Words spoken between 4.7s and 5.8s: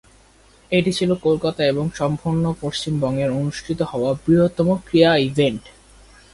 ক্রীড়া ইভেন্ট।